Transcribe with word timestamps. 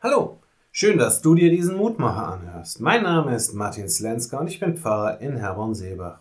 Hallo, 0.00 0.38
schön, 0.70 0.96
dass 0.96 1.22
du 1.22 1.34
dir 1.34 1.50
diesen 1.50 1.76
Mutmacher 1.76 2.28
anhörst. 2.28 2.78
Mein 2.80 3.02
Name 3.02 3.34
ist 3.34 3.52
Martin 3.52 3.88
Slenska 3.88 4.38
und 4.38 4.46
ich 4.46 4.60
bin 4.60 4.76
Pfarrer 4.76 5.20
in 5.20 5.36
Herborn-Seebach. 5.36 6.20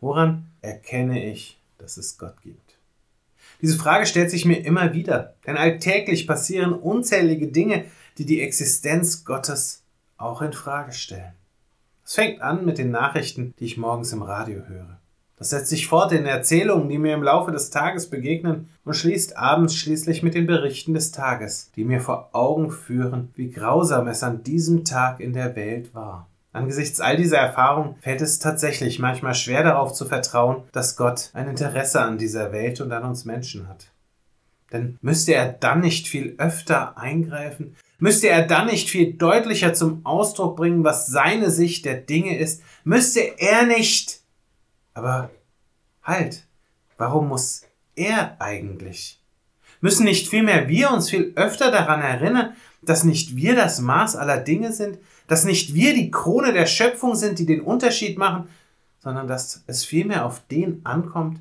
Woran 0.00 0.50
erkenne 0.62 1.24
ich, 1.30 1.60
dass 1.78 1.96
es 1.96 2.18
Gott 2.18 2.42
gibt? 2.42 2.76
Diese 3.62 3.78
Frage 3.78 4.04
stellt 4.04 4.32
sich 4.32 4.44
mir 4.44 4.64
immer 4.64 4.94
wieder, 4.94 5.36
denn 5.46 5.56
alltäglich 5.56 6.26
passieren 6.26 6.72
unzählige 6.72 7.46
Dinge, 7.46 7.84
die 8.18 8.26
die 8.26 8.42
Existenz 8.42 9.24
Gottes 9.24 9.84
auch 10.16 10.42
in 10.42 10.52
Frage 10.52 10.90
stellen. 10.90 11.34
Es 12.04 12.16
fängt 12.16 12.42
an 12.42 12.64
mit 12.64 12.78
den 12.78 12.90
Nachrichten, 12.90 13.54
die 13.60 13.66
ich 13.66 13.76
morgens 13.76 14.12
im 14.12 14.22
Radio 14.22 14.66
höre. 14.66 14.98
Das 15.38 15.50
setzt 15.50 15.68
sich 15.68 15.86
fort 15.86 16.10
in 16.12 16.26
Erzählungen, 16.26 16.88
die 16.88 16.98
mir 16.98 17.14
im 17.14 17.22
Laufe 17.22 17.52
des 17.52 17.70
Tages 17.70 18.10
begegnen 18.10 18.68
und 18.84 18.94
schließt 18.94 19.36
abends 19.36 19.74
schließlich 19.76 20.22
mit 20.24 20.34
den 20.34 20.46
Berichten 20.46 20.94
des 20.94 21.12
Tages, 21.12 21.70
die 21.76 21.84
mir 21.84 22.00
vor 22.00 22.30
Augen 22.32 22.70
führen, 22.70 23.30
wie 23.36 23.50
grausam 23.50 24.08
es 24.08 24.24
an 24.24 24.42
diesem 24.42 24.84
Tag 24.84 25.20
in 25.20 25.32
der 25.32 25.54
Welt 25.54 25.94
war. 25.94 26.28
Angesichts 26.52 27.00
all 27.00 27.16
dieser 27.16 27.38
Erfahrungen 27.38 27.94
fällt 28.00 28.20
es 28.20 28.40
tatsächlich 28.40 28.98
manchmal 28.98 29.34
schwer 29.34 29.62
darauf 29.62 29.92
zu 29.92 30.06
vertrauen, 30.06 30.64
dass 30.72 30.96
Gott 30.96 31.30
ein 31.34 31.48
Interesse 31.48 32.00
an 32.00 32.18
dieser 32.18 32.50
Welt 32.50 32.80
und 32.80 32.90
an 32.90 33.04
uns 33.04 33.24
Menschen 33.24 33.68
hat. 33.68 33.92
Denn 34.72 34.98
müsste 35.00 35.34
er 35.34 35.52
dann 35.52 35.80
nicht 35.80 36.08
viel 36.08 36.34
öfter 36.38 36.98
eingreifen? 36.98 37.76
Müsste 38.00 38.28
er 38.28 38.46
dann 38.46 38.66
nicht 38.66 38.90
viel 38.90 39.14
deutlicher 39.14 39.72
zum 39.72 40.04
Ausdruck 40.04 40.56
bringen, 40.56 40.84
was 40.84 41.06
seine 41.06 41.50
Sicht 41.50 41.84
der 41.84 41.96
Dinge 41.96 42.38
ist? 42.38 42.62
Müsste 42.84 43.20
er 43.38 43.66
nicht 43.66 44.20
aber 44.98 45.30
halt, 46.02 46.46
warum 46.96 47.28
muss 47.28 47.62
er 47.94 48.40
eigentlich? 48.40 49.22
Müssen 49.80 50.04
nicht 50.04 50.28
vielmehr 50.28 50.68
wir 50.68 50.90
uns 50.90 51.08
viel 51.08 51.32
öfter 51.36 51.70
daran 51.70 52.02
erinnern, 52.02 52.54
dass 52.82 53.04
nicht 53.04 53.36
wir 53.36 53.54
das 53.54 53.80
Maß 53.80 54.16
aller 54.16 54.38
Dinge 54.38 54.72
sind, 54.72 54.98
dass 55.28 55.44
nicht 55.44 55.72
wir 55.72 55.94
die 55.94 56.10
Krone 56.10 56.52
der 56.52 56.66
Schöpfung 56.66 57.14
sind, 57.14 57.38
die 57.38 57.46
den 57.46 57.60
Unterschied 57.60 58.18
machen, 58.18 58.48
sondern 58.98 59.28
dass 59.28 59.62
es 59.68 59.84
vielmehr 59.84 60.26
auf 60.26 60.44
den 60.48 60.84
ankommt, 60.84 61.40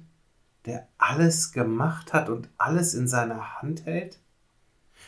der 0.65 0.87
alles 0.99 1.51
gemacht 1.51 2.13
hat 2.13 2.29
und 2.29 2.49
alles 2.57 2.93
in 2.93 3.07
seiner 3.07 3.59
Hand 3.61 3.85
hält? 3.85 4.19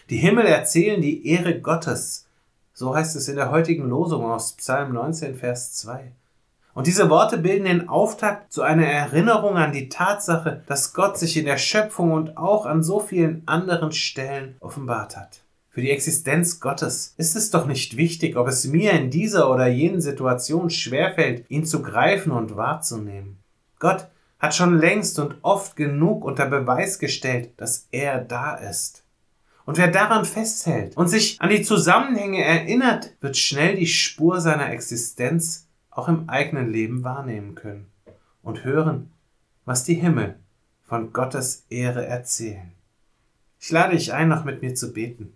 Die 0.10 0.18
Himmel 0.18 0.48
erzählen 0.48 1.02
die 1.02 1.28
Ehre 1.28 1.62
Gottes, 1.62 2.28
so 2.74 2.96
heißt 2.96 3.16
es 3.16 3.28
in 3.28 3.36
der 3.36 3.52
heutigen 3.52 3.88
Losung 3.88 4.26
aus 4.26 4.54
Psalm 4.54 4.94
19, 4.94 5.36
Vers 5.36 5.74
2. 5.74 6.14
Und 6.80 6.88
diese 6.88 7.10
Worte 7.10 7.38
bilden 7.38 7.66
den 7.66 7.90
Auftakt 7.90 8.54
zu 8.54 8.62
einer 8.62 8.86
Erinnerung 8.86 9.58
an 9.58 9.74
die 9.74 9.90
Tatsache, 9.90 10.64
dass 10.66 10.94
Gott 10.94 11.20
sich 11.20 11.36
in 11.36 11.44
der 11.44 11.58
Schöpfung 11.58 12.14
und 12.14 12.38
auch 12.38 12.66
an 12.66 12.84
so 12.84 13.02
vielen 13.02 13.44
anderen 13.48 13.92
Stellen 13.92 14.56
offenbart 14.62 15.18
hat. 15.18 15.42
Für 15.68 15.82
die 15.82 15.92
Existenz 15.92 16.62
Gottes 16.62 17.16
ist 17.18 17.36
es 17.36 17.52
doch 17.52 17.66
nicht 17.66 17.98
wichtig, 17.98 18.38
ob 18.38 18.48
es 18.48 18.66
mir 18.66 18.94
in 18.94 19.12
dieser 19.12 19.52
oder 19.52 19.68
jenen 19.68 20.00
Situation 20.00 20.70
schwerfällt, 20.70 21.44
ihn 21.50 21.66
zu 21.66 21.82
greifen 21.82 22.32
und 22.32 22.56
wahrzunehmen. 22.56 23.40
Gott 23.80 24.08
hat 24.40 24.56
schon 24.56 24.80
längst 24.80 25.20
und 25.20 25.36
oft 25.42 25.76
genug 25.76 26.24
unter 26.24 26.46
Beweis 26.46 26.98
gestellt, 26.98 27.50
dass 27.58 27.90
er 27.92 28.22
da 28.22 28.56
ist. 28.56 29.04
Und 29.66 29.78
wer 29.78 29.90
daran 29.90 30.24
festhält 30.24 30.96
und 30.96 31.10
sich 31.10 31.42
an 31.42 31.50
die 31.50 31.62
Zusammenhänge 31.62 32.42
erinnert, 32.42 33.18
wird 33.20 33.36
schnell 33.36 33.76
die 33.76 33.86
Spur 33.86 34.40
seiner 34.40 34.72
Existenz 34.72 35.66
auch 36.00 36.08
im 36.08 36.30
eigenen 36.30 36.72
Leben 36.72 37.04
wahrnehmen 37.04 37.56
können 37.56 37.88
und 38.42 38.64
hören, 38.64 39.12
was 39.66 39.84
die 39.84 39.96
Himmel 39.96 40.36
von 40.86 41.12
Gottes 41.12 41.66
Ehre 41.70 42.06
erzählen. 42.06 42.72
Ich 43.60 43.70
lade 43.70 43.98
dich 43.98 44.14
ein, 44.14 44.30
noch 44.30 44.46
mit 44.46 44.62
mir 44.62 44.74
zu 44.76 44.94
beten. 44.94 45.34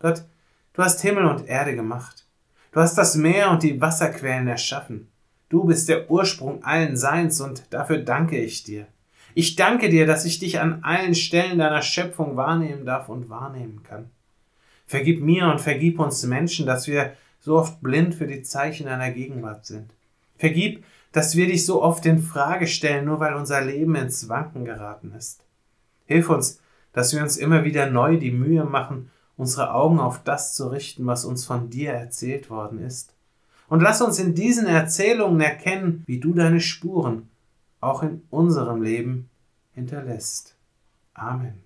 Gott, 0.00 0.24
du 0.72 0.82
hast 0.82 1.00
Himmel 1.00 1.26
und 1.26 1.46
Erde 1.46 1.76
gemacht. 1.76 2.24
Du 2.72 2.80
hast 2.80 2.98
das 2.98 3.14
Meer 3.14 3.50
und 3.50 3.62
die 3.62 3.80
Wasserquellen 3.80 4.48
erschaffen. 4.48 5.08
Du 5.48 5.64
bist 5.64 5.88
der 5.88 6.10
Ursprung 6.10 6.64
allen 6.64 6.96
Seins 6.96 7.40
und 7.40 7.62
dafür 7.70 7.98
danke 7.98 8.36
ich 8.36 8.64
dir. 8.64 8.86
Ich 9.34 9.54
danke 9.54 9.90
dir, 9.90 10.06
dass 10.06 10.24
ich 10.24 10.40
dich 10.40 10.58
an 10.58 10.82
allen 10.82 11.14
Stellen 11.14 11.58
deiner 11.58 11.82
Schöpfung 11.82 12.36
wahrnehmen 12.36 12.84
darf 12.84 13.08
und 13.08 13.28
wahrnehmen 13.28 13.84
kann. 13.84 14.10
Vergib 14.86 15.22
mir 15.22 15.46
und 15.46 15.60
vergib 15.60 16.00
uns 16.00 16.24
Menschen, 16.24 16.66
dass 16.66 16.88
wir 16.88 17.12
so 17.40 17.56
oft 17.56 17.80
blind 17.80 18.16
für 18.16 18.26
die 18.26 18.42
Zeichen 18.42 18.86
deiner 18.86 19.12
Gegenwart 19.12 19.66
sind. 19.66 19.92
Vergib, 20.40 20.84
dass 21.12 21.36
wir 21.36 21.46
dich 21.46 21.66
so 21.66 21.82
oft 21.82 22.06
in 22.06 22.18
Frage 22.18 22.66
stellen, 22.66 23.04
nur 23.04 23.20
weil 23.20 23.34
unser 23.34 23.60
Leben 23.60 23.94
ins 23.94 24.30
Wanken 24.30 24.64
geraten 24.64 25.12
ist. 25.12 25.44
Hilf 26.06 26.30
uns, 26.30 26.62
dass 26.94 27.12
wir 27.14 27.22
uns 27.22 27.36
immer 27.36 27.64
wieder 27.64 27.90
neu 27.90 28.16
die 28.16 28.32
Mühe 28.32 28.64
machen, 28.64 29.10
unsere 29.36 29.74
Augen 29.74 30.00
auf 30.00 30.24
das 30.24 30.54
zu 30.54 30.68
richten, 30.68 31.04
was 31.06 31.26
uns 31.26 31.44
von 31.44 31.68
dir 31.68 31.92
erzählt 31.92 32.48
worden 32.48 32.78
ist. 32.78 33.12
Und 33.68 33.80
lass 33.82 34.00
uns 34.00 34.18
in 34.18 34.34
diesen 34.34 34.66
Erzählungen 34.66 35.42
erkennen, 35.42 36.04
wie 36.06 36.20
du 36.20 36.32
deine 36.32 36.60
Spuren 36.60 37.28
auch 37.82 38.02
in 38.02 38.22
unserem 38.30 38.80
Leben 38.80 39.28
hinterlässt. 39.74 40.56
Amen. 41.12 41.62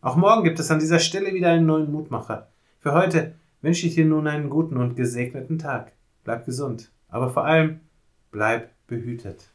Auch 0.00 0.14
morgen 0.14 0.44
gibt 0.44 0.60
es 0.60 0.70
an 0.70 0.78
dieser 0.78 1.00
Stelle 1.00 1.34
wieder 1.34 1.48
einen 1.48 1.66
neuen 1.66 1.90
Mutmacher. 1.90 2.46
Für 2.78 2.94
heute 2.94 3.34
wünsche 3.62 3.88
ich 3.88 3.96
dir 3.96 4.06
nun 4.06 4.28
einen 4.28 4.48
guten 4.48 4.76
und 4.76 4.94
gesegneten 4.94 5.58
Tag. 5.58 5.90
Bleib 6.22 6.46
gesund 6.46 6.92
aber 7.10 7.30
vor 7.30 7.44
allem 7.44 7.80
bleib 8.30 8.70
behütet. 8.86 9.50